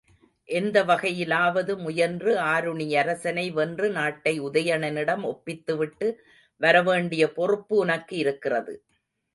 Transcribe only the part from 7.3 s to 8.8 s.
பொறுப்பு உனக்கு இருக்கிறது.